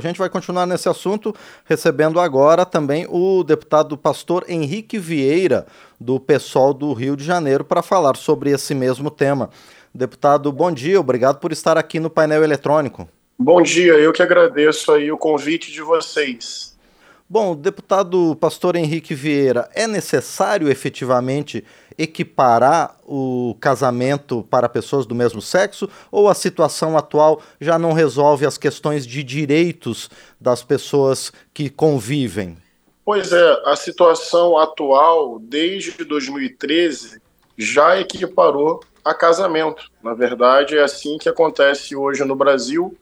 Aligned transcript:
A 0.00 0.06
gente 0.06 0.18
vai 0.20 0.30
continuar 0.30 0.64
nesse 0.64 0.88
assunto, 0.88 1.34
recebendo 1.64 2.20
agora 2.20 2.64
também 2.64 3.04
o 3.10 3.42
deputado 3.42 3.98
pastor 3.98 4.44
Henrique 4.48 4.96
Vieira, 4.96 5.66
do 6.00 6.20
PSOL 6.20 6.72
do 6.72 6.92
Rio 6.92 7.16
de 7.16 7.24
Janeiro, 7.24 7.64
para 7.64 7.82
falar 7.82 8.14
sobre 8.14 8.50
esse 8.50 8.76
mesmo 8.76 9.10
tema. 9.10 9.50
Deputado, 9.92 10.52
bom 10.52 10.70
dia, 10.70 11.00
obrigado 11.00 11.40
por 11.40 11.50
estar 11.50 11.76
aqui 11.76 11.98
no 11.98 12.08
painel 12.08 12.44
eletrônico. 12.44 13.08
Bom 13.36 13.60
dia, 13.60 13.94
eu 13.94 14.12
que 14.12 14.22
agradeço 14.22 14.92
aí 14.92 15.10
o 15.10 15.18
convite 15.18 15.72
de 15.72 15.82
vocês. 15.82 16.78
Bom, 17.28 17.56
deputado 17.56 18.36
pastor 18.36 18.76
Henrique 18.76 19.16
Vieira, 19.16 19.68
é 19.74 19.88
necessário 19.88 20.70
efetivamente 20.70 21.64
equiparar 21.98 22.96
o 23.04 23.56
casamento 23.60 24.46
para 24.48 24.68
pessoas 24.68 25.04
do 25.04 25.14
mesmo 25.14 25.42
sexo 25.42 25.88
ou 26.12 26.28
a 26.28 26.34
situação 26.34 26.96
atual 26.96 27.42
já 27.60 27.78
não 27.78 27.92
resolve 27.92 28.46
as 28.46 28.56
questões 28.56 29.04
de 29.04 29.24
direitos 29.24 30.08
das 30.40 30.62
pessoas 30.62 31.32
que 31.52 31.68
convivem? 31.68 32.56
Pois 33.04 33.32
é, 33.32 33.62
a 33.64 33.74
situação 33.74 34.56
atual, 34.56 35.38
desde 35.40 36.04
2013, 36.04 37.20
já 37.56 37.98
equiparou 37.98 38.80
a 39.04 39.14
casamento. 39.14 39.90
Na 40.02 40.14
verdade, 40.14 40.76
é 40.76 40.82
assim 40.82 41.18
que 41.18 41.28
acontece 41.28 41.96
hoje 41.96 42.22
no 42.24 42.36
Brasil. 42.36 42.96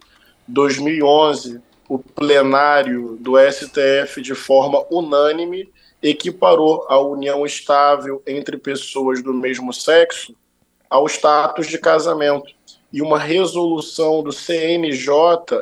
2011, 0.46 1.60
o 1.88 1.98
plenário 1.98 3.18
do 3.20 3.34
STF, 3.36 4.22
de 4.22 4.34
forma 4.34 4.84
unânime, 4.90 5.68
equiparou 6.08 6.86
a 6.88 6.98
união 7.00 7.44
estável 7.44 8.22
entre 8.26 8.56
pessoas 8.56 9.22
do 9.22 9.32
mesmo 9.32 9.72
sexo 9.72 10.34
ao 10.88 11.06
status 11.06 11.66
de 11.66 11.78
casamento. 11.78 12.54
E 12.92 13.02
uma 13.02 13.18
resolução 13.18 14.22
do 14.22 14.32
CNJ 14.32 15.10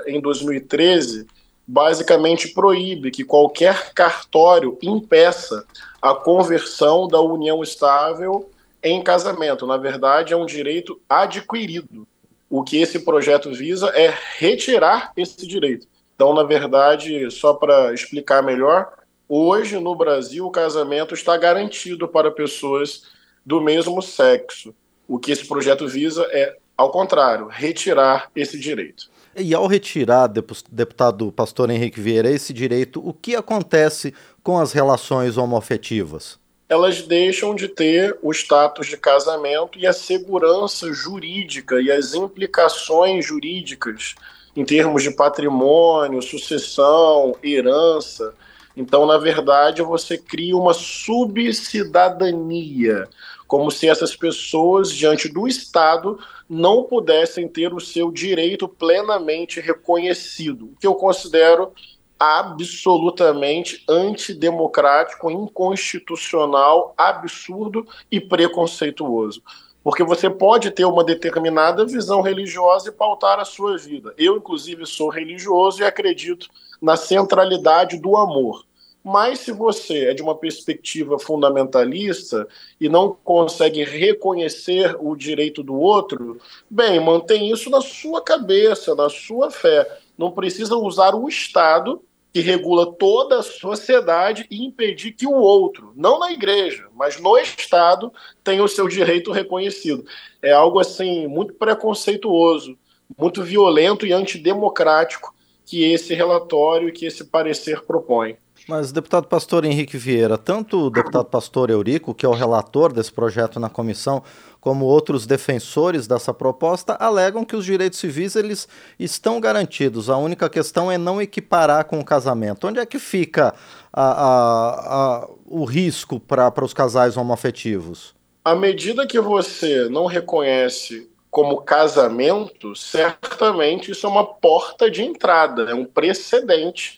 em 0.07 0.21
2013 0.21 1.27
basicamente 1.67 2.49
proíbe 2.49 3.11
que 3.11 3.25
qualquer 3.25 3.93
cartório 3.95 4.79
impeça 4.83 5.65
a 6.01 6.15
conversão 6.15 7.09
da 7.09 7.21
união 7.21 7.63
estável 7.63 8.51
em 8.83 9.03
casamento. 9.03 9.67
Na 9.67 9.79
verdade, 9.79 10.35
é 10.35 10.37
um 10.37 10.45
direito 10.45 11.01
adquirido. 11.09 12.07
O 12.51 12.63
que 12.63 12.77
esse 12.77 12.99
projeto 12.99 13.51
visa 13.51 13.89
é 13.95 14.15
retirar 14.37 15.13
esse 15.17 15.47
direito. 15.47 15.87
Então, 16.15 16.35
na 16.35 16.43
verdade, 16.43 17.31
só 17.31 17.55
para 17.55 17.95
explicar 17.95 18.43
melhor, 18.43 18.93
Hoje, 19.37 19.81
no 19.81 19.97
Brasil, 19.97 20.47
o 20.47 20.51
casamento 20.53 21.13
está 21.13 21.37
garantido 21.37 22.07
para 22.07 22.31
pessoas 22.31 23.03
do 23.45 23.61
mesmo 23.61 24.01
sexo. 24.01 24.73
O 25.09 25.19
que 25.19 25.33
esse 25.33 25.45
projeto 25.45 25.89
visa 25.89 26.25
é, 26.31 26.57
ao 26.77 26.93
contrário, 26.93 27.49
retirar 27.49 28.31
esse 28.37 28.57
direito. 28.57 29.11
E 29.37 29.53
ao 29.53 29.67
retirar, 29.67 30.29
deputado 30.71 31.33
pastor 31.33 31.69
Henrique 31.69 32.01
Vieira, 32.01 32.31
esse 32.31 32.53
direito, 32.53 33.03
o 33.05 33.13
que 33.13 33.35
acontece 33.35 34.15
com 34.41 34.57
as 34.57 34.71
relações 34.71 35.37
homoafetivas? 35.37 36.39
Elas 36.69 37.03
deixam 37.03 37.57
de 37.57 37.67
ter 37.67 38.17
o 38.23 38.31
status 38.31 38.87
de 38.87 38.97
casamento 38.97 39.77
e 39.81 39.85
a 39.85 39.93
segurança 39.93 40.93
jurídica 40.93 41.81
e 41.81 41.91
as 41.91 42.15
implicações 42.15 43.27
jurídicas 43.27 44.15
em 44.55 44.65
termos 44.65 45.03
de 45.03 45.11
patrimônio, 45.11 46.23
sucessão, 46.23 47.35
herança 47.43 48.33
então, 48.77 49.07
na 49.07 49.19
verdade, 49.19 49.83
você 49.83 50.19
cria 50.19 50.57
uma 50.57 50.75
subcidadania, 50.75 53.09
como 53.47 53.71
se 53.71 53.89
essas 53.89 54.17
pessoas, 54.17 54.91
diante 54.91 55.29
do 55.29 55.47
Estado, 55.47 56.19
não 56.49 56.83
pudessem 56.83 57.47
ter 57.47 57.73
o 57.73 57.81
seu 57.81 58.11
direito 58.11 58.67
plenamente 58.67 59.61
reconhecido, 59.61 60.65
o 60.67 60.75
que 60.81 60.87
eu 60.87 60.95
considero 60.95 61.73
absolutamente 62.19 63.85
antidemocrático, 63.89 65.31
inconstitucional, 65.31 66.95
absurdo 66.97 67.87
e 68.11 68.21
preconceituoso. 68.21 69.43
Porque 69.85 70.03
você 70.03 70.31
pode 70.31 70.71
ter 70.71 70.87
uma 70.87 71.05
determinada 71.05 71.85
visão 71.85 72.23
religiosa 72.23 72.89
e 72.89 72.93
pautar 72.93 73.39
a 73.39 73.45
sua 73.45 73.77
vida. 73.77 74.15
Eu, 74.17 74.39
inclusive, 74.39 74.87
sou 74.87 75.11
religioso 75.11 75.83
e 75.83 75.85
acredito 75.85 76.49
na 76.81 76.97
centralidade 76.97 77.99
do 77.99 78.17
amor. 78.17 78.65
Mas 79.05 79.41
se 79.41 79.53
você 79.53 80.07
é 80.07 80.15
de 80.15 80.23
uma 80.23 80.35
perspectiva 80.35 81.19
fundamentalista 81.19 82.49
e 82.81 82.89
não 82.89 83.15
consegue 83.23 83.85
reconhecer 83.85 84.97
o 84.99 85.15
direito 85.15 85.63
do 85.63 85.75
outro, 85.75 86.41
bem, 86.71 86.99
mantém 86.99 87.53
isso 87.53 87.69
na 87.69 87.83
sua 87.83 88.23
cabeça, 88.23 88.95
na 88.95 89.11
sua 89.11 89.51
fé. 89.51 89.87
Não 90.17 90.31
precisa 90.31 90.75
usar 90.77 91.15
o 91.15 91.29
Estado 91.29 92.01
que 92.35 92.41
regula 92.41 92.93
toda 92.95 93.39
a 93.39 93.43
sociedade 93.45 94.45
e 94.51 94.65
impedir 94.65 95.13
que 95.13 95.25
o 95.25 95.35
outro, 95.35 95.93
não 95.95 96.19
na 96.19 96.33
igreja, 96.33 96.89
mas 96.93 97.21
no 97.21 97.39
Estado, 97.39 98.13
tenha 98.43 98.65
o 98.65 98.69
seu 98.69 98.89
direito 98.89 99.31
reconhecido. 99.31 100.05
É 100.43 100.51
algo 100.51 100.81
assim 100.81 101.29
muito 101.29 101.55
preconceituoso, 101.55 102.77
muito 103.17 103.41
violento 103.45 104.05
e 104.05 104.13
antidemocrático 104.13 105.33
que 105.65 105.85
esse 105.85 106.13
relatório 106.13 106.93
que 106.93 107.07
esse 107.07 107.23
parecer 107.23 107.83
propõe. 107.83 108.37
Mas, 108.67 108.93
deputado 108.93 109.27
pastor 109.27 109.67
Henrique 109.67 109.99
Vieira, 109.99 110.39
tanto 110.39 110.87
o 110.87 110.91
deputado 110.91 111.27
pastor 111.27 111.69
Eurico, 111.69 112.15
que 112.15 112.25
é 112.25 112.29
o 112.29 112.33
relator 112.33 112.93
desse 112.93 113.13
projeto 113.13 113.61
na 113.61 113.69
comissão, 113.69 114.23
como 114.59 114.87
outros 114.87 115.27
defensores 115.27 116.07
dessa 116.07 116.33
proposta, 116.33 116.95
alegam 116.95 117.45
que 117.45 117.55
os 117.55 117.67
direitos 117.67 117.99
civis 117.99 118.35
eles 118.35 118.67
estão 118.99 119.39
garantidos. 119.39 120.09
A 120.09 120.17
única 120.17 120.49
questão 120.49 120.91
é 120.91 120.97
não 120.97 121.21
equiparar 121.21 121.85
com 121.85 122.01
o 122.01 122.05
casamento. 122.05 122.67
Onde 122.67 122.81
é 122.81 122.87
que 122.87 122.99
fica 122.99 123.55
a, 123.93 124.03
a, 124.03 124.95
a, 125.25 125.29
o 125.45 125.67
risco 125.67 126.19
para 126.19 126.65
os 126.65 126.73
casais 126.73 127.19
homoafetivos? 127.19 128.15
À 128.43 128.55
medida 128.55 129.07
que 129.07 129.21
você 129.21 129.91
não 129.91 130.07
reconhece 130.07 131.11
como 131.31 131.61
casamento, 131.61 132.75
certamente 132.75 133.91
isso 133.91 134.07
é 134.07 134.09
uma 134.09 134.25
porta 134.25 134.91
de 134.91 135.03
entrada, 135.03 135.71
é 135.71 135.75
um 135.75 135.85
precedente 135.85 136.97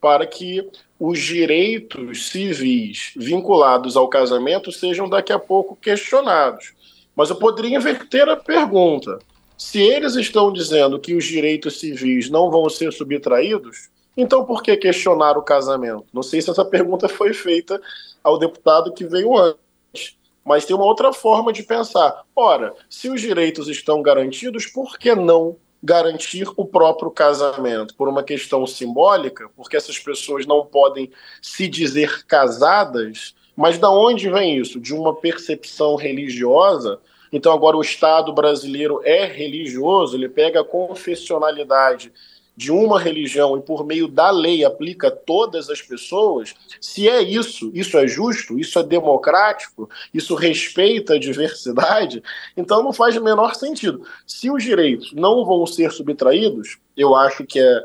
para 0.00 0.26
que 0.26 0.68
os 0.98 1.18
direitos 1.20 2.28
civis 2.28 3.12
vinculados 3.16 3.96
ao 3.96 4.08
casamento 4.08 4.72
sejam 4.72 5.08
daqui 5.08 5.32
a 5.32 5.38
pouco 5.38 5.76
questionados. 5.76 6.72
Mas 7.14 7.30
eu 7.30 7.36
poderia 7.36 7.76
inverter 7.76 8.28
a 8.28 8.36
pergunta. 8.36 9.18
Se 9.56 9.80
eles 9.80 10.16
estão 10.16 10.52
dizendo 10.52 10.98
que 10.98 11.14
os 11.14 11.24
direitos 11.24 11.80
civis 11.80 12.28
não 12.30 12.50
vão 12.50 12.68
ser 12.68 12.92
subtraídos, 12.92 13.88
então 14.16 14.44
por 14.44 14.62
que 14.62 14.76
questionar 14.76 15.36
o 15.36 15.42
casamento? 15.42 16.06
Não 16.12 16.22
sei 16.22 16.40
se 16.40 16.50
essa 16.50 16.64
pergunta 16.64 17.08
foi 17.08 17.32
feita 17.32 17.80
ao 18.22 18.38
deputado 18.38 18.92
que 18.92 19.04
veio 19.04 19.36
antes. 19.36 20.16
Mas 20.44 20.64
tem 20.64 20.76
uma 20.76 20.84
outra 20.84 21.12
forma 21.12 21.52
de 21.52 21.62
pensar. 21.62 22.22
Ora, 22.34 22.74
se 22.88 23.08
os 23.10 23.20
direitos 23.20 23.68
estão 23.68 24.00
garantidos, 24.00 24.66
por 24.66 24.98
que 24.98 25.14
não 25.14 25.56
garantir 25.86 26.48
o 26.56 26.64
próprio 26.64 27.12
casamento 27.12 27.94
por 27.94 28.08
uma 28.08 28.24
questão 28.24 28.66
simbólica, 28.66 29.48
porque 29.54 29.76
essas 29.76 29.96
pessoas 29.96 30.44
não 30.44 30.66
podem 30.66 31.12
se 31.40 31.68
dizer 31.68 32.26
casadas, 32.26 33.36
mas 33.56 33.78
da 33.78 33.88
onde 33.88 34.28
vem 34.28 34.58
isso? 34.58 34.80
De 34.80 34.92
uma 34.92 35.14
percepção 35.14 35.94
religiosa. 35.94 36.98
Então 37.32 37.52
agora 37.52 37.76
o 37.76 37.82
Estado 37.82 38.32
brasileiro 38.32 39.00
é 39.04 39.26
religioso, 39.26 40.16
ele 40.16 40.28
pega 40.28 40.60
a 40.60 40.64
confessionalidade 40.64 42.12
de 42.56 42.72
uma 42.72 42.98
religião 42.98 43.58
e 43.58 43.60
por 43.60 43.84
meio 43.84 44.08
da 44.08 44.30
lei 44.30 44.64
aplica 44.64 45.08
a 45.08 45.10
todas 45.10 45.68
as 45.68 45.82
pessoas, 45.82 46.54
se 46.80 47.08
é 47.08 47.20
isso, 47.20 47.70
isso 47.74 47.98
é 47.98 48.08
justo, 48.08 48.58
isso 48.58 48.78
é 48.78 48.82
democrático, 48.82 49.90
isso 50.14 50.34
respeita 50.34 51.14
a 51.14 51.18
diversidade, 51.18 52.22
então 52.56 52.82
não 52.82 52.92
faz 52.92 53.16
o 53.16 53.22
menor 53.22 53.54
sentido. 53.54 54.06
Se 54.26 54.50
os 54.50 54.62
direitos 54.62 55.12
não 55.12 55.44
vão 55.44 55.66
ser 55.66 55.92
subtraídos, 55.92 56.78
eu 56.96 57.14
acho 57.14 57.44
que 57.44 57.60
é 57.60 57.84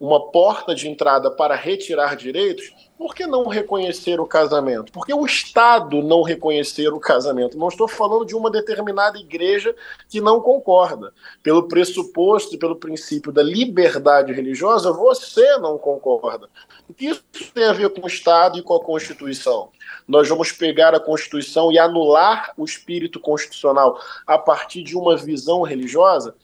uma 0.00 0.30
porta 0.30 0.74
de 0.74 0.88
entrada 0.88 1.30
para 1.30 1.56
retirar 1.56 2.14
direitos, 2.14 2.72
por 2.96 3.14
que 3.14 3.26
não 3.26 3.46
reconhecer 3.46 4.20
o 4.20 4.26
casamento? 4.26 4.92
Por 4.92 5.04
que 5.04 5.12
o 5.12 5.26
Estado 5.26 6.02
não 6.02 6.22
reconhecer 6.22 6.88
o 6.88 7.00
casamento? 7.00 7.58
Não 7.58 7.68
estou 7.68 7.88
falando 7.88 8.24
de 8.24 8.34
uma 8.34 8.50
determinada 8.50 9.18
igreja 9.18 9.74
que 10.08 10.20
não 10.20 10.40
concorda. 10.40 11.12
Pelo 11.42 11.66
pressuposto 11.66 12.54
e 12.54 12.58
pelo 12.58 12.76
princípio 12.76 13.32
da 13.32 13.42
liberdade 13.42 14.32
religiosa, 14.32 14.92
você 14.92 15.58
não 15.58 15.78
concorda. 15.78 16.48
O 16.88 16.94
que 16.94 17.06
isso 17.06 17.24
tem 17.52 17.64
a 17.64 17.72
ver 17.72 17.90
com 17.90 18.02
o 18.02 18.08
Estado 18.08 18.58
e 18.58 18.62
com 18.62 18.74
a 18.74 18.82
Constituição? 18.82 19.70
Nós 20.06 20.28
vamos 20.28 20.52
pegar 20.52 20.94
a 20.94 21.00
Constituição 21.00 21.72
e 21.72 21.78
anular 21.78 22.52
o 22.56 22.64
espírito 22.64 23.18
constitucional 23.20 24.00
a 24.26 24.38
partir 24.38 24.82
de 24.82 24.96
uma 24.96 25.16
visão 25.16 25.62
religiosa? 25.62 26.34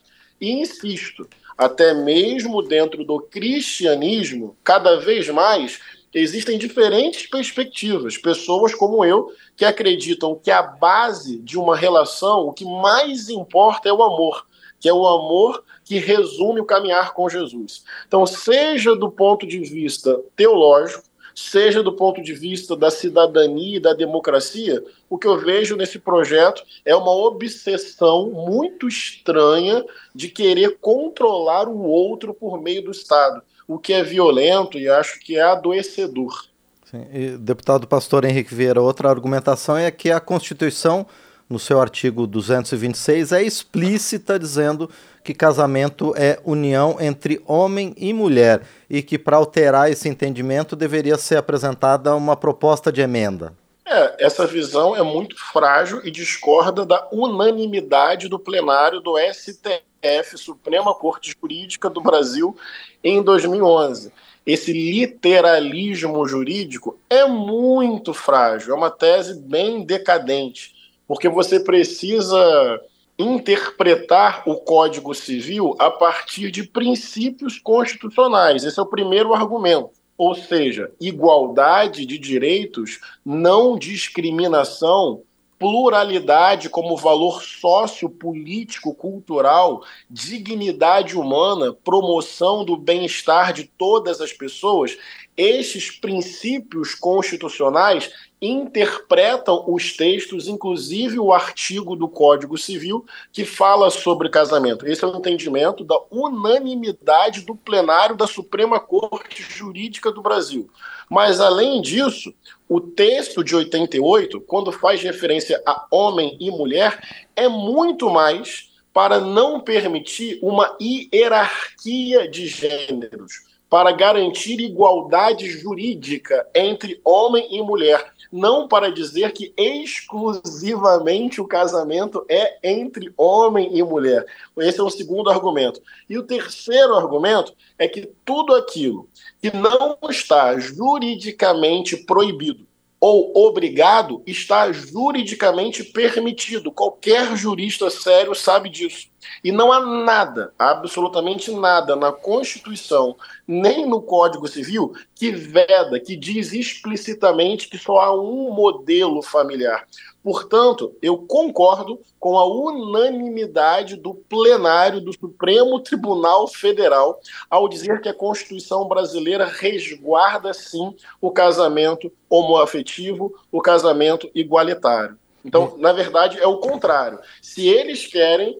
E 0.40 0.50
insisto, 0.50 1.26
até 1.56 1.94
mesmo 1.94 2.62
dentro 2.62 3.04
do 3.04 3.20
cristianismo, 3.20 4.56
cada 4.62 4.96
vez 4.96 5.28
mais 5.28 5.80
existem 6.12 6.58
diferentes 6.58 7.26
perspectivas. 7.26 8.16
Pessoas 8.16 8.74
como 8.74 9.04
eu 9.04 9.32
que 9.56 9.64
acreditam 9.64 10.38
que 10.40 10.50
a 10.50 10.62
base 10.62 11.38
de 11.38 11.58
uma 11.58 11.76
relação, 11.76 12.46
o 12.46 12.52
que 12.52 12.64
mais 12.64 13.28
importa 13.28 13.88
é 13.88 13.92
o 13.92 14.02
amor, 14.02 14.46
que 14.78 14.88
é 14.88 14.92
o 14.92 15.06
amor 15.06 15.64
que 15.84 15.98
resume 15.98 16.60
o 16.60 16.64
caminhar 16.64 17.12
com 17.12 17.28
Jesus. 17.28 17.84
Então, 18.06 18.26
seja 18.26 18.96
do 18.96 19.10
ponto 19.10 19.46
de 19.46 19.58
vista 19.60 20.20
teológico, 20.34 21.04
seja 21.34 21.82
do 21.82 21.92
ponto 21.92 22.22
de 22.22 22.32
vista 22.32 22.76
da 22.76 22.90
cidadania 22.90 23.76
e 23.76 23.80
da 23.80 23.92
democracia, 23.92 24.82
o 25.10 25.18
que 25.18 25.26
eu 25.26 25.38
vejo 25.38 25.76
nesse 25.76 25.98
projeto 25.98 26.62
é 26.84 26.94
uma 26.94 27.10
obsessão 27.10 28.30
muito 28.30 28.86
estranha 28.86 29.84
de 30.14 30.28
querer 30.28 30.78
controlar 30.80 31.68
o 31.68 31.82
outro 31.82 32.32
por 32.32 32.60
meio 32.60 32.84
do 32.84 32.90
Estado, 32.90 33.42
o 33.66 33.78
que 33.78 33.92
é 33.92 34.02
violento 34.02 34.78
e 34.78 34.88
acho 34.88 35.18
que 35.20 35.36
é 35.36 35.42
adoecedor. 35.42 36.44
Sim. 36.84 37.06
E, 37.12 37.30
deputado 37.36 37.88
pastor 37.88 38.24
Henrique 38.24 38.54
Vieira, 38.54 38.80
outra 38.80 39.10
argumentação 39.10 39.76
é 39.76 39.90
que 39.90 40.10
a 40.10 40.20
Constituição, 40.20 41.04
no 41.48 41.58
seu 41.58 41.80
artigo 41.80 42.26
226, 42.26 43.32
é 43.32 43.42
explícita 43.42 44.38
dizendo 44.38 44.90
que 45.22 45.32
casamento 45.32 46.14
é 46.16 46.38
união 46.44 46.96
entre 47.00 47.42
homem 47.46 47.94
e 47.96 48.12
mulher 48.12 48.62
e 48.88 49.02
que 49.02 49.18
para 49.18 49.36
alterar 49.36 49.90
esse 49.90 50.08
entendimento 50.08 50.76
deveria 50.76 51.16
ser 51.16 51.36
apresentada 51.36 52.14
uma 52.14 52.36
proposta 52.36 52.92
de 52.92 53.00
emenda. 53.00 53.54
É, 53.86 54.24
essa 54.24 54.46
visão 54.46 54.96
é 54.96 55.02
muito 55.02 55.36
frágil 55.52 56.00
e 56.04 56.10
discorda 56.10 56.86
da 56.86 57.06
unanimidade 57.12 58.28
do 58.28 58.38
plenário 58.38 59.00
do 59.00 59.14
STF, 59.18 60.38
Suprema 60.38 60.94
Corte 60.94 61.34
Jurídica 61.38 61.90
do 61.90 62.00
Brasil, 62.00 62.56
em 63.02 63.22
2011. 63.22 64.10
Esse 64.46 64.72
literalismo 64.72 66.26
jurídico 66.26 66.98
é 67.08 67.26
muito 67.26 68.12
frágil, 68.12 68.74
é 68.74 68.76
uma 68.76 68.90
tese 68.90 69.40
bem 69.40 69.84
decadente, 69.84 70.73
porque 71.06 71.28
você 71.28 71.60
precisa 71.60 72.80
interpretar 73.18 74.42
o 74.46 74.56
Código 74.56 75.14
Civil 75.14 75.76
a 75.78 75.90
partir 75.90 76.50
de 76.50 76.64
princípios 76.64 77.58
constitucionais. 77.58 78.64
Esse 78.64 78.78
é 78.78 78.82
o 78.82 78.86
primeiro 78.86 79.34
argumento. 79.34 79.90
Ou 80.16 80.34
seja, 80.34 80.92
igualdade 81.00 82.06
de 82.06 82.18
direitos, 82.18 83.00
não 83.24 83.76
discriminação, 83.76 85.22
pluralidade 85.58 86.68
como 86.68 86.96
valor 86.96 87.42
sociopolítico, 87.42 88.94
cultural, 88.94 89.82
dignidade 90.10 91.16
humana, 91.16 91.72
promoção 91.72 92.64
do 92.64 92.76
bem-estar 92.76 93.52
de 93.52 93.64
todas 93.64 94.20
as 94.20 94.32
pessoas, 94.32 94.96
estes 95.36 95.90
princípios 95.90 96.94
constitucionais 96.94 98.12
interpretam 98.46 99.64
os 99.66 99.96
textos, 99.96 100.48
inclusive 100.48 101.18
o 101.18 101.32
artigo 101.32 101.96
do 101.96 102.08
Código 102.08 102.58
Civil 102.58 103.04
que 103.32 103.44
fala 103.44 103.90
sobre 103.90 104.28
casamento. 104.28 104.86
Esse 104.86 105.04
é 105.04 105.06
o 105.06 105.16
entendimento 105.16 105.84
da 105.84 105.98
unanimidade 106.10 107.42
do 107.42 107.54
plenário 107.54 108.16
da 108.16 108.26
Suprema 108.26 108.78
Corte 108.78 109.42
Jurídica 109.42 110.12
do 110.12 110.20
Brasil. 110.20 110.68
Mas, 111.08 111.40
além 111.40 111.80
disso, 111.80 112.34
o 112.68 112.80
texto 112.80 113.42
de 113.44 113.54
88, 113.54 114.40
quando 114.42 114.72
faz 114.72 115.02
referência 115.02 115.62
a 115.66 115.86
homem 115.90 116.36
e 116.40 116.50
mulher, 116.50 117.00
é 117.36 117.48
muito 117.48 118.10
mais 118.10 118.70
para 118.92 119.20
não 119.20 119.60
permitir 119.60 120.38
uma 120.42 120.76
hierarquia 120.80 122.28
de 122.28 122.46
gêneros 122.46 123.53
para 123.74 123.90
garantir 123.90 124.60
igualdade 124.60 125.50
jurídica 125.50 126.46
entre 126.54 127.00
homem 127.04 127.48
e 127.50 127.60
mulher, 127.60 128.12
não 128.30 128.68
para 128.68 128.88
dizer 128.88 129.32
que 129.32 129.52
exclusivamente 129.56 131.40
o 131.40 131.44
casamento 131.44 132.24
é 132.28 132.56
entre 132.62 133.12
homem 133.16 133.76
e 133.76 133.82
mulher. 133.82 134.24
Esse 134.58 134.78
é 134.78 134.82
o 134.84 134.88
segundo 134.88 135.28
argumento. 135.28 135.82
E 136.08 136.16
o 136.16 136.22
terceiro 136.22 136.94
argumento 136.94 137.52
é 137.76 137.88
que 137.88 138.08
tudo 138.24 138.54
aquilo 138.54 139.08
que 139.42 139.50
não 139.50 139.98
está 140.08 140.56
juridicamente 140.56 141.96
proibido 141.96 142.64
ou 143.00 143.32
obrigado 143.36 144.22
está 144.24 144.70
juridicamente 144.70 145.82
permitido. 145.82 146.70
Qualquer 146.70 147.36
jurista 147.36 147.90
sério 147.90 148.36
sabe 148.36 148.70
disso. 148.70 149.08
E 149.42 149.52
não 149.52 149.72
há 149.72 149.80
nada, 149.84 150.52
absolutamente 150.58 151.50
nada 151.52 151.96
na 151.96 152.12
Constituição, 152.12 153.16
nem 153.46 153.86
no 153.86 154.02
Código 154.02 154.48
Civil, 154.48 154.94
que 155.14 155.30
veda, 155.30 156.00
que 156.00 156.16
diz 156.16 156.52
explicitamente 156.52 157.68
que 157.68 157.78
só 157.78 157.98
há 157.98 158.14
um 158.14 158.50
modelo 158.52 159.22
familiar. 159.22 159.86
Portanto, 160.24 160.96
eu 161.02 161.18
concordo 161.18 162.00
com 162.18 162.38
a 162.38 162.46
unanimidade 162.46 163.94
do 163.94 164.14
plenário 164.14 164.98
do 164.98 165.12
Supremo 165.12 165.78
Tribunal 165.80 166.48
Federal 166.48 167.20
ao 167.50 167.68
dizer 167.68 168.00
que 168.00 168.08
a 168.08 168.14
Constituição 168.14 168.88
brasileira 168.88 169.44
resguarda 169.44 170.54
sim 170.54 170.96
o 171.20 171.30
casamento 171.30 172.10
homoafetivo, 172.26 173.34
o 173.52 173.60
casamento 173.60 174.30
igualitário. 174.34 175.18
Então, 175.44 175.76
na 175.76 175.92
verdade, 175.92 176.38
é 176.38 176.46
o 176.46 176.56
contrário. 176.56 177.18
Se 177.42 177.68
eles 177.68 178.06
querem 178.06 178.58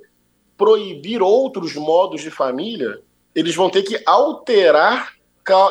proibir 0.56 1.22
outros 1.22 1.74
modos 1.74 2.20
de 2.20 2.30
família, 2.30 3.00
eles 3.34 3.54
vão 3.54 3.68
ter 3.68 3.82
que 3.82 4.00
alterar 4.06 5.14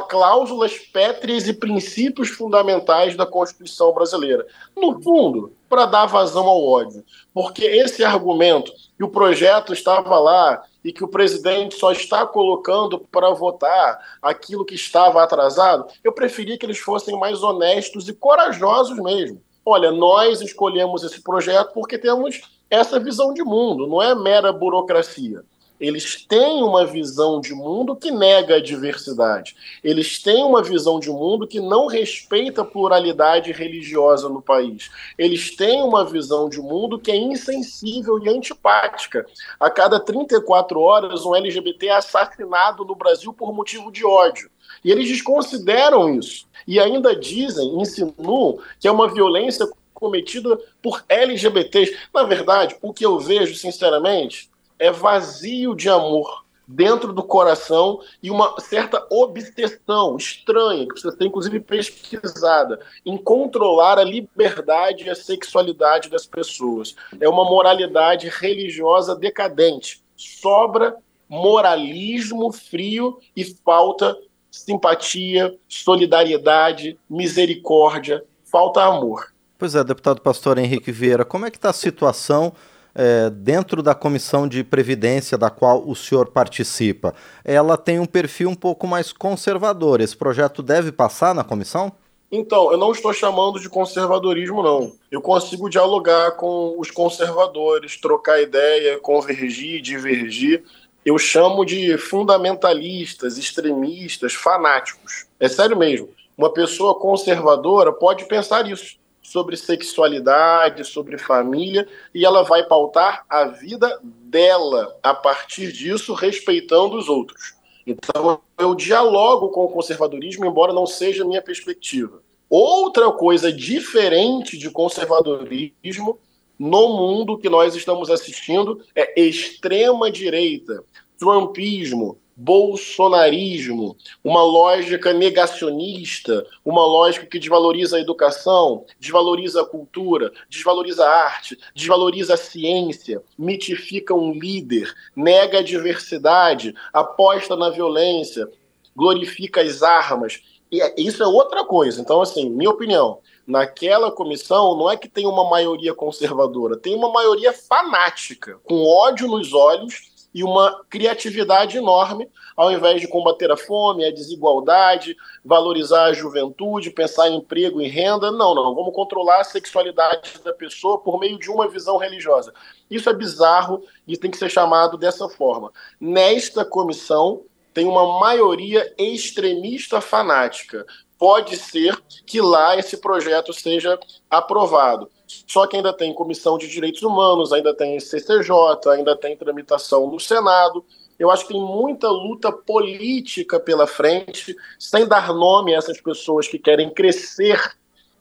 cláusulas 0.07 0.77
pétreas 0.77 1.47
e 1.47 1.53
princípios 1.53 2.29
fundamentais 2.29 3.15
da 3.15 3.25
Constituição 3.25 3.91
brasileira. 3.91 4.45
No 4.75 5.01
fundo, 5.01 5.51
para 5.67 5.87
dar 5.87 6.05
vazão 6.05 6.45
ao 6.45 6.63
ódio. 6.63 7.03
Porque 7.33 7.65
esse 7.65 8.03
argumento 8.03 8.71
que 8.95 9.03
o 9.03 9.09
projeto 9.09 9.73
estava 9.73 10.19
lá 10.19 10.61
e 10.83 10.93
que 10.93 11.03
o 11.03 11.07
presidente 11.07 11.75
só 11.75 11.91
está 11.91 12.27
colocando 12.27 12.99
para 12.99 13.31
votar 13.31 13.99
aquilo 14.21 14.65
que 14.65 14.75
estava 14.75 15.23
atrasado, 15.23 15.87
eu 16.03 16.11
preferia 16.11 16.57
que 16.57 16.65
eles 16.65 16.77
fossem 16.77 17.17
mais 17.17 17.41
honestos 17.41 18.07
e 18.07 18.13
corajosos 18.13 18.99
mesmo. 18.99 19.41
Olha, 19.65 19.91
nós 19.91 20.41
escolhemos 20.41 21.03
esse 21.03 21.21
projeto 21.21 21.71
porque 21.73 21.97
temos 21.97 22.41
essa 22.73 22.99
visão 22.99 23.33
de 23.33 23.43
mundo, 23.43 23.87
não 23.87 24.01
é 24.01 24.15
mera 24.15 24.51
burocracia. 24.51 25.43
Eles 25.79 26.25
têm 26.25 26.63
uma 26.63 26.85
visão 26.85 27.41
de 27.41 27.53
mundo 27.53 27.95
que 27.95 28.09
nega 28.09 28.55
a 28.55 28.61
diversidade. 28.61 29.55
Eles 29.83 30.17
têm 30.17 30.43
uma 30.43 30.63
visão 30.63 30.99
de 30.99 31.09
mundo 31.09 31.45
que 31.45 31.59
não 31.59 31.87
respeita 31.87 32.61
a 32.61 32.65
pluralidade 32.65 33.51
religiosa 33.51 34.29
no 34.29 34.41
país. 34.41 34.89
Eles 35.17 35.55
têm 35.55 35.81
uma 35.83 36.05
visão 36.05 36.47
de 36.47 36.61
mundo 36.61 36.97
que 36.97 37.11
é 37.11 37.17
insensível 37.17 38.17
e 38.23 38.29
antipática. 38.29 39.25
A 39.59 39.69
cada 39.69 39.99
34 39.99 40.79
horas, 40.79 41.25
um 41.25 41.35
LGBT 41.35 41.87
é 41.87 41.95
assassinado 41.97 42.85
no 42.85 42.95
Brasil 42.95 43.33
por 43.33 43.53
motivo 43.53 43.91
de 43.91 44.05
ódio. 44.05 44.49
E 44.85 44.91
eles 44.91 45.07
desconsideram 45.07 46.15
isso. 46.15 46.47
E 46.67 46.79
ainda 46.79 47.15
dizem, 47.15 47.81
insinuam, 47.81 48.59
que 48.79 48.87
é 48.87 48.91
uma 48.91 49.13
violência 49.13 49.67
cometida 50.03 50.59
por 50.81 51.01
LGBTs. 51.07 51.97
Na 52.13 52.23
verdade, 52.23 52.75
o 52.81 52.91
que 52.91 53.05
eu 53.05 53.17
vejo, 53.17 53.55
sinceramente, 53.55 54.51
é 54.77 54.91
vazio 54.91 55.73
de 55.73 55.87
amor 55.87 56.43
dentro 56.67 57.13
do 57.13 57.23
coração 57.23 58.01
e 58.21 58.29
uma 58.29 58.59
certa 58.59 59.05
obsessão 59.09 60.17
estranha, 60.17 60.81
que 60.81 60.89
precisa 60.89 61.15
ser 61.15 61.25
inclusive 61.25 61.57
pesquisada, 61.61 62.81
em 63.05 63.15
controlar 63.17 63.97
a 63.97 64.03
liberdade 64.03 65.05
e 65.05 65.09
a 65.09 65.15
sexualidade 65.15 66.09
das 66.09 66.25
pessoas. 66.25 66.97
É 67.21 67.29
uma 67.29 67.45
moralidade 67.45 68.27
religiosa 68.27 69.15
decadente. 69.15 70.03
Sobra 70.17 70.97
moralismo 71.29 72.51
frio 72.51 73.19
e 73.37 73.45
falta 73.45 74.17
simpatia, 74.51 75.57
solidariedade, 75.67 76.99
misericórdia, 77.09 78.23
falta 78.43 78.83
amor. 78.83 79.32
Pois 79.63 79.75
é, 79.75 79.81
deputado 79.81 80.19
pastor 80.19 80.57
Henrique 80.57 80.91
Vieira, 80.91 81.23
como 81.23 81.45
é 81.45 81.49
que 81.49 81.55
está 81.55 81.69
a 81.69 81.73
situação 81.73 82.51
é, 82.93 83.29
dentro 83.29 83.81
da 83.81 83.95
comissão 83.95 84.45
de 84.45 84.61
previdência 84.61 85.37
da 85.37 85.49
qual 85.49 85.87
o 85.87 85.95
senhor 85.95 86.27
participa, 86.31 87.15
ela 87.45 87.77
tem 87.77 87.97
um 87.97 88.05
perfil 88.05 88.49
um 88.49 88.55
pouco 88.55 88.85
mais 88.85 89.13
conservador. 89.13 90.01
Esse 90.01 90.17
projeto 90.17 90.61
deve 90.61 90.91
passar 90.91 91.33
na 91.33 91.45
comissão? 91.45 91.93
Então, 92.29 92.73
eu 92.73 92.77
não 92.77 92.91
estou 92.91 93.13
chamando 93.13 93.57
de 93.57 93.69
conservadorismo, 93.69 94.61
não. 94.61 94.91
Eu 95.09 95.21
consigo 95.21 95.69
dialogar 95.69 96.31
com 96.31 96.75
os 96.77 96.91
conservadores, 96.91 97.95
trocar 97.95 98.41
ideia, 98.41 98.99
convergir, 98.99 99.81
divergir. 99.81 100.61
Eu 101.05 101.17
chamo 101.17 101.63
de 101.63 101.97
fundamentalistas, 101.97 103.37
extremistas, 103.37 104.33
fanáticos. 104.33 105.25
É 105.39 105.47
sério 105.47 105.77
mesmo. 105.77 106.09
Uma 106.37 106.51
pessoa 106.51 106.99
conservadora 106.99 107.93
pode 107.93 108.25
pensar 108.25 108.69
isso 108.69 109.01
sobre 109.23 109.55
sexualidade, 109.55 110.83
sobre 110.83 111.17
família, 111.17 111.87
e 112.13 112.25
ela 112.25 112.43
vai 112.43 112.63
pautar 112.63 113.25
a 113.29 113.45
vida 113.45 113.99
dela 114.03 114.95
a 115.01 115.13
partir 115.13 115.71
disso, 115.71 116.13
respeitando 116.13 116.97
os 116.97 117.07
outros. 117.07 117.55
Então, 117.87 118.41
eu 118.57 118.75
dialogo 118.75 119.49
com 119.49 119.65
o 119.65 119.69
conservadorismo, 119.69 120.45
embora 120.45 120.73
não 120.73 120.85
seja 120.85 121.25
minha 121.25 121.41
perspectiva. 121.41 122.21
Outra 122.49 123.11
coisa 123.11 123.51
diferente 123.51 124.57
de 124.57 124.69
conservadorismo 124.69 126.19
no 126.59 126.89
mundo 126.89 127.37
que 127.37 127.49
nós 127.49 127.75
estamos 127.75 128.09
assistindo 128.09 128.79
é 128.95 129.19
extrema 129.19 130.11
direita, 130.11 130.83
trumpismo, 131.17 132.17
bolsonarismo, 132.35 133.95
uma 134.23 134.43
lógica 134.43 135.13
negacionista, 135.13 136.45
uma 136.65 136.85
lógica 136.85 137.25
que 137.25 137.39
desvaloriza 137.39 137.97
a 137.97 137.99
educação, 137.99 138.85
desvaloriza 138.99 139.61
a 139.61 139.65
cultura, 139.65 140.31
desvaloriza 140.49 141.05
a 141.05 141.25
arte, 141.25 141.57
desvaloriza 141.75 142.33
a 142.33 142.37
ciência, 142.37 143.21
mitifica 143.37 144.13
um 144.13 144.33
líder, 144.33 144.93
nega 145.15 145.59
a 145.59 145.63
diversidade, 145.63 146.73
aposta 146.91 147.55
na 147.55 147.69
violência, 147.69 148.49
glorifica 148.95 149.61
as 149.61 149.83
armas. 149.83 150.41
E 150.71 150.81
é, 150.81 150.93
isso 150.97 151.21
é 151.21 151.27
outra 151.27 151.63
coisa. 151.63 152.01
Então, 152.01 152.19
assim, 152.19 152.49
minha 152.49 152.71
opinião, 152.71 153.19
naquela 153.45 154.11
comissão 154.11 154.75
não 154.75 154.89
é 154.89 154.97
que 154.97 155.07
tem 155.07 155.27
uma 155.27 155.47
maioria 155.47 155.93
conservadora, 155.93 156.77
tem 156.77 156.95
uma 156.95 157.11
maioria 157.11 157.53
fanática, 157.53 158.59
com 158.63 158.83
ódio 158.85 159.27
nos 159.27 159.53
olhos 159.53 160.12
e 160.33 160.43
uma 160.43 160.83
criatividade 160.89 161.77
enorme, 161.77 162.29
ao 162.55 162.71
invés 162.71 162.99
de 162.99 163.07
combater 163.07 163.51
a 163.51 163.57
fome, 163.57 164.05
a 164.05 164.11
desigualdade, 164.11 165.15
valorizar 165.43 166.05
a 166.05 166.13
juventude, 166.13 166.89
pensar 166.89 167.29
em 167.29 167.37
emprego 167.37 167.81
e 167.81 167.87
renda. 167.87 168.31
Não, 168.31 168.55
não. 168.55 168.73
Vamos 168.73 168.93
controlar 168.93 169.41
a 169.41 169.43
sexualidade 169.43 170.39
da 170.43 170.53
pessoa 170.53 170.97
por 170.97 171.19
meio 171.19 171.37
de 171.37 171.49
uma 171.49 171.67
visão 171.67 171.97
religiosa. 171.97 172.53
Isso 172.89 173.09
é 173.09 173.13
bizarro 173.13 173.83
e 174.07 174.17
tem 174.17 174.31
que 174.31 174.37
ser 174.37 174.49
chamado 174.49 174.97
dessa 174.97 175.29
forma. 175.29 175.71
Nesta 175.99 176.65
comissão, 176.65 177.43
tem 177.73 177.85
uma 177.85 178.19
maioria 178.19 178.93
extremista 178.97 179.99
fanática. 179.99 180.85
Pode 181.17 181.57
ser 181.57 181.97
que 182.25 182.39
lá 182.39 182.77
esse 182.77 182.97
projeto 182.97 183.51
seja 183.51 183.99
aprovado. 184.29 185.09
Só 185.47 185.67
que 185.67 185.77
ainda 185.77 185.93
tem 185.93 186.13
Comissão 186.13 186.57
de 186.57 186.67
Direitos 186.67 187.01
Humanos, 187.01 187.51
ainda 187.51 187.73
tem 187.73 187.99
CCJ, 187.99 188.89
ainda 188.91 189.15
tem 189.15 189.35
tramitação 189.35 190.09
no 190.09 190.19
Senado. 190.19 190.83
Eu 191.17 191.29
acho 191.31 191.47
que 191.47 191.53
tem 191.53 191.61
muita 191.61 192.09
luta 192.09 192.51
política 192.51 193.59
pela 193.59 193.87
frente, 193.87 194.55
sem 194.79 195.07
dar 195.07 195.33
nome 195.33 195.73
a 195.73 195.77
essas 195.77 196.01
pessoas 196.01 196.47
que 196.47 196.59
querem 196.59 196.89
crescer 196.89 197.59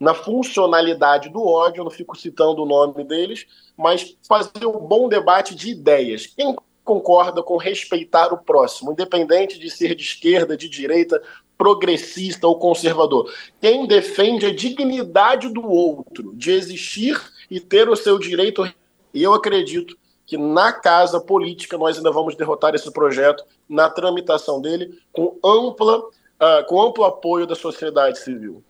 na 0.02 0.14
funcionalidade 0.14 1.28
do 1.28 1.46
ódio, 1.46 1.78
eu 1.78 1.84
não 1.84 1.90
fico 1.90 2.16
citando 2.16 2.62
o 2.62 2.66
nome 2.66 3.04
deles, 3.04 3.46
mas 3.76 4.16
fazer 4.26 4.66
um 4.66 4.80
bom 4.80 5.08
debate 5.08 5.54
de 5.54 5.70
ideias. 5.70 6.26
Quem 6.26 6.56
concorda 6.84 7.40
com 7.40 7.56
respeitar 7.56 8.32
o 8.32 8.38
próximo, 8.38 8.90
independente 8.90 9.60
de 9.60 9.70
ser 9.70 9.94
de 9.94 10.02
esquerda, 10.02 10.56
de 10.56 10.68
direita, 10.68 11.22
progressista 11.62 12.48
ou 12.48 12.58
conservador. 12.58 13.32
Quem 13.60 13.86
defende 13.86 14.46
a 14.46 14.52
dignidade 14.52 15.48
do 15.48 15.64
outro, 15.64 16.34
de 16.34 16.50
existir 16.50 17.16
e 17.48 17.60
ter 17.60 17.88
o 17.88 17.94
seu 17.94 18.18
direito. 18.18 18.68
Eu 19.14 19.32
acredito 19.32 19.96
que 20.26 20.36
na 20.36 20.72
casa 20.72 21.20
política 21.20 21.78
nós 21.78 21.96
ainda 21.96 22.10
vamos 22.10 22.34
derrotar 22.34 22.74
esse 22.74 22.90
projeto 22.90 23.44
na 23.68 23.88
tramitação 23.88 24.60
dele 24.60 24.98
com 25.12 25.38
ampla, 25.44 25.98
uh, 25.98 26.66
com 26.66 26.82
amplo 26.82 27.04
apoio 27.04 27.46
da 27.46 27.54
sociedade 27.54 28.18
civil. 28.18 28.60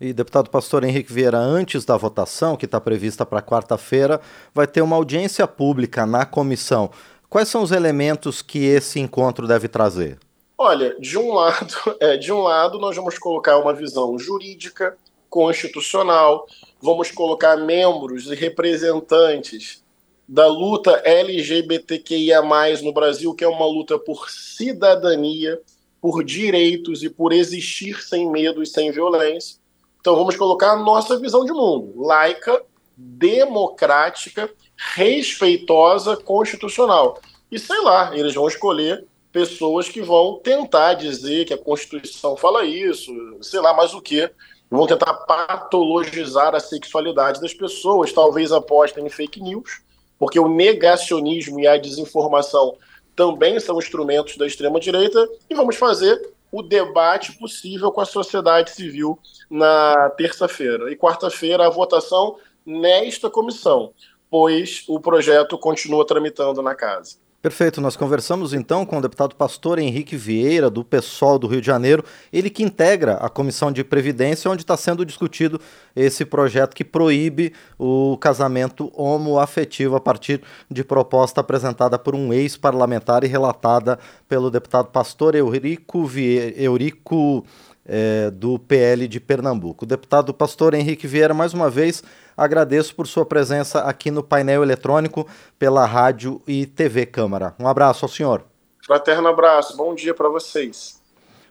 E 0.00 0.12
deputado 0.12 0.48
pastor 0.48 0.84
Henrique 0.84 1.12
Vieira, 1.12 1.38
antes 1.38 1.84
da 1.84 1.96
votação, 1.96 2.54
que 2.54 2.66
está 2.66 2.80
prevista 2.80 3.26
para 3.26 3.42
quarta-feira, 3.42 4.20
vai 4.54 4.68
ter 4.68 4.82
uma 4.82 4.94
audiência 4.94 5.48
pública 5.48 6.06
na 6.06 6.24
comissão. 6.24 6.92
Quais 7.28 7.48
são 7.48 7.64
os 7.64 7.72
elementos 7.72 8.40
que 8.40 8.64
esse 8.64 9.00
encontro 9.00 9.48
deve 9.48 9.66
trazer? 9.66 10.18
Olha, 10.58 10.96
de 10.98 11.18
um 11.18 11.34
lado, 11.34 11.74
é, 12.00 12.16
de 12.16 12.32
um 12.32 12.40
lado 12.40 12.78
nós 12.78 12.96
vamos 12.96 13.18
colocar 13.18 13.58
uma 13.58 13.74
visão 13.74 14.18
jurídica, 14.18 14.96
constitucional, 15.28 16.46
vamos 16.80 17.10
colocar 17.10 17.56
membros 17.58 18.26
e 18.26 18.34
representantes 18.34 19.84
da 20.26 20.46
luta 20.46 21.02
LGBTQIA+, 21.04 22.42
no 22.82 22.92
Brasil, 22.92 23.34
que 23.34 23.44
é 23.44 23.48
uma 23.48 23.66
luta 23.66 23.98
por 23.98 24.30
cidadania, 24.30 25.60
por 26.00 26.24
direitos 26.24 27.02
e 27.02 27.10
por 27.10 27.32
existir 27.32 28.02
sem 28.02 28.30
medo 28.30 28.62
e 28.62 28.66
sem 28.66 28.90
violência. 28.90 29.58
Então 30.00 30.16
vamos 30.16 30.36
colocar 30.36 30.72
a 30.72 30.76
nossa 30.76 31.18
visão 31.18 31.44
de 31.44 31.52
mundo, 31.52 32.00
laica, 32.00 32.62
democrática, 32.96 34.48
respeitosa, 34.76 36.16
constitucional. 36.16 37.20
E 37.50 37.58
sei 37.58 37.80
lá, 37.82 38.16
eles 38.16 38.34
vão 38.34 38.48
escolher 38.48 39.04
pessoas 39.36 39.86
que 39.86 40.00
vão 40.00 40.40
tentar 40.42 40.94
dizer 40.94 41.44
que 41.44 41.52
a 41.52 41.58
Constituição 41.58 42.38
fala 42.38 42.64
isso, 42.64 43.12
sei 43.42 43.60
lá 43.60 43.74
mais 43.74 43.92
o 43.92 44.00
que, 44.00 44.30
vão 44.70 44.86
tentar 44.86 45.12
patologizar 45.12 46.54
a 46.54 46.58
sexualidade 46.58 47.38
das 47.38 47.52
pessoas, 47.52 48.14
talvez 48.14 48.50
apostem 48.50 49.04
em 49.04 49.10
fake 49.10 49.42
news, 49.42 49.82
porque 50.18 50.40
o 50.40 50.48
negacionismo 50.48 51.60
e 51.60 51.66
a 51.66 51.76
desinformação 51.76 52.78
também 53.14 53.60
são 53.60 53.76
instrumentos 53.76 54.38
da 54.38 54.46
extrema-direita, 54.46 55.28
e 55.50 55.54
vamos 55.54 55.76
fazer 55.76 56.18
o 56.50 56.62
debate 56.62 57.32
possível 57.32 57.92
com 57.92 58.00
a 58.00 58.06
sociedade 58.06 58.70
civil 58.70 59.18
na 59.50 60.08
terça-feira. 60.16 60.90
E 60.90 60.96
quarta-feira, 60.96 61.66
a 61.66 61.70
votação 61.70 62.36
nesta 62.64 63.28
comissão, 63.28 63.92
pois 64.30 64.82
o 64.88 64.98
projeto 64.98 65.58
continua 65.58 66.06
tramitando 66.06 66.62
na 66.62 66.74
casa. 66.74 67.25
Perfeito, 67.46 67.80
nós 67.80 67.94
conversamos 67.94 68.52
então 68.52 68.84
com 68.84 68.98
o 68.98 69.00
deputado 69.00 69.36
pastor 69.36 69.78
Henrique 69.78 70.16
Vieira, 70.16 70.68
do 70.68 70.82
PSOL 70.82 71.38
do 71.38 71.46
Rio 71.46 71.60
de 71.60 71.66
Janeiro, 71.68 72.04
ele 72.32 72.50
que 72.50 72.64
integra 72.64 73.18
a 73.18 73.28
Comissão 73.28 73.70
de 73.70 73.84
Previdência, 73.84 74.50
onde 74.50 74.64
está 74.64 74.76
sendo 74.76 75.06
discutido 75.06 75.60
esse 75.94 76.24
projeto 76.24 76.74
que 76.74 76.82
proíbe 76.82 77.52
o 77.78 78.18
casamento 78.18 78.90
homoafetivo 79.00 79.94
a 79.94 80.00
partir 80.00 80.42
de 80.68 80.82
proposta 80.82 81.40
apresentada 81.40 81.96
por 81.96 82.16
um 82.16 82.32
ex-parlamentar 82.32 83.22
e 83.22 83.28
relatada 83.28 83.96
pelo 84.28 84.50
deputado 84.50 84.88
pastor 84.88 85.36
Eurico, 85.36 86.04
Vieira, 86.04 86.60
Eurico 86.60 87.46
é, 87.86 88.30
do 88.30 88.58
PL 88.58 89.06
de 89.06 89.20
Pernambuco. 89.20 89.84
O 89.84 89.88
deputado 89.88 90.34
pastor 90.34 90.74
Henrique 90.74 91.06
Vieira, 91.06 91.32
mais 91.32 91.54
uma 91.54 91.70
vez, 91.70 92.02
agradeço 92.36 92.94
por 92.94 93.06
sua 93.06 93.24
presença 93.24 93.80
aqui 93.80 94.10
no 94.10 94.22
painel 94.22 94.62
eletrônico 94.62 95.26
pela 95.58 95.86
rádio 95.86 96.42
e 96.46 96.66
TV 96.66 97.06
Câmara. 97.06 97.54
Um 97.58 97.68
abraço 97.68 98.04
ao 98.04 98.08
senhor. 98.08 98.44
Fraterno 98.84 99.28
abraço, 99.28 99.76
bom 99.76 99.94
dia 99.94 100.14
para 100.14 100.28
vocês. 100.28 101.00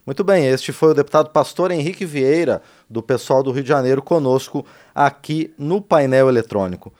Muito 0.05 0.23
bem, 0.23 0.45
este 0.45 0.71
foi 0.71 0.91
o 0.91 0.93
deputado 0.93 1.31
pastor 1.31 1.71
Henrique 1.71 2.05
Vieira, 2.05 2.61
do 2.87 3.01
pessoal 3.01 3.41
do 3.41 3.51
Rio 3.51 3.63
de 3.63 3.69
Janeiro, 3.69 4.03
conosco 4.03 4.63
aqui 4.93 5.51
no 5.57 5.81
painel 5.81 6.29
eletrônico. 6.29 6.93